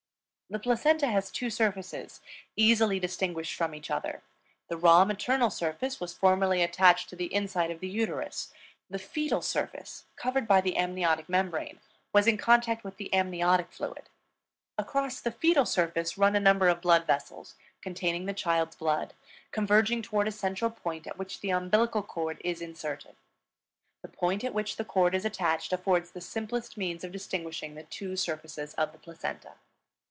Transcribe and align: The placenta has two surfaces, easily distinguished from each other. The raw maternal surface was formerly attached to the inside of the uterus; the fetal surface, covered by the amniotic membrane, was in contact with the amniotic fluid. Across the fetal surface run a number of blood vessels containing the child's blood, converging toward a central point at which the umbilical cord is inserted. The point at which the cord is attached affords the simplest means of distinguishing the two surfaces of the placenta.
The 0.53 0.59
placenta 0.59 1.07
has 1.07 1.31
two 1.31 1.49
surfaces, 1.49 2.19
easily 2.57 2.99
distinguished 2.99 3.55
from 3.55 3.73
each 3.73 3.89
other. 3.89 4.21
The 4.67 4.75
raw 4.75 5.05
maternal 5.05 5.49
surface 5.49 6.01
was 6.01 6.13
formerly 6.17 6.61
attached 6.61 7.07
to 7.09 7.15
the 7.15 7.33
inside 7.33 7.71
of 7.71 7.79
the 7.79 7.87
uterus; 7.87 8.51
the 8.89 8.99
fetal 8.99 9.41
surface, 9.41 10.03
covered 10.17 10.49
by 10.49 10.59
the 10.59 10.75
amniotic 10.75 11.29
membrane, 11.29 11.79
was 12.11 12.27
in 12.27 12.35
contact 12.37 12.83
with 12.83 12.97
the 12.97 13.13
amniotic 13.13 13.71
fluid. 13.71 14.09
Across 14.77 15.21
the 15.21 15.31
fetal 15.31 15.65
surface 15.65 16.17
run 16.17 16.35
a 16.35 16.39
number 16.41 16.67
of 16.67 16.81
blood 16.81 17.07
vessels 17.07 17.55
containing 17.81 18.25
the 18.25 18.33
child's 18.33 18.75
blood, 18.75 19.13
converging 19.53 20.01
toward 20.01 20.27
a 20.27 20.33
central 20.33 20.69
point 20.69 21.07
at 21.07 21.17
which 21.17 21.39
the 21.39 21.51
umbilical 21.51 22.03
cord 22.03 22.41
is 22.43 22.59
inserted. 22.61 23.15
The 24.01 24.09
point 24.09 24.43
at 24.43 24.53
which 24.53 24.75
the 24.75 24.83
cord 24.83 25.15
is 25.15 25.23
attached 25.23 25.71
affords 25.71 26.11
the 26.11 26.19
simplest 26.19 26.75
means 26.75 27.05
of 27.05 27.13
distinguishing 27.13 27.75
the 27.75 27.83
two 27.83 28.17
surfaces 28.17 28.73
of 28.73 28.91
the 28.91 28.97
placenta. 28.99 29.53